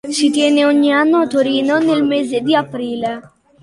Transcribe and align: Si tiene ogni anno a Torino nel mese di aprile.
Si 0.09 0.31
tiene 0.31 0.65
ogni 0.65 0.91
anno 0.91 1.19
a 1.19 1.27
Torino 1.27 1.77
nel 1.77 2.03
mese 2.03 2.41
di 2.41 2.55
aprile. 2.55 3.21